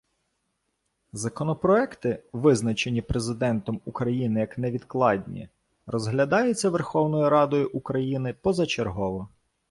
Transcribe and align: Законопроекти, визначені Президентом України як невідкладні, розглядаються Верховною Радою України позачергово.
Законопроекти, 1.13 2.23
визначені 2.33 3.01
Президентом 3.01 3.81
України 3.85 4.39
як 4.39 4.57
невідкладні, 4.57 5.49
розглядаються 5.85 6.69
Верховною 6.69 7.29
Радою 7.29 7.69
України 7.69 8.33
позачергово. 8.41 9.29